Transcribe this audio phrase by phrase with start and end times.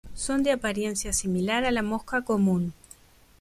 [0.15, 2.73] Son de apariencia similar a la mosca común.